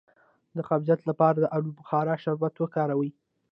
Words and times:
د 0.55 0.57
قبضیت 0.69 1.01
لپاره 1.09 1.37
د 1.39 1.45
الو 1.55 1.71
بخارا 1.77 2.15
شربت 2.23 2.53
وکاروئ 2.57 3.11